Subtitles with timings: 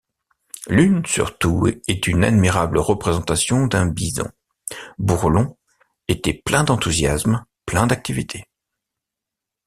[0.67, 4.27] L’une surtout est une admirable représentation d’un bison.
[4.97, 5.59] Bourlon
[6.07, 8.47] était plein d'enthousiasme, plein d'activité.